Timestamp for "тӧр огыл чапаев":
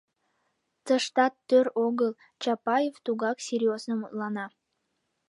1.49-2.95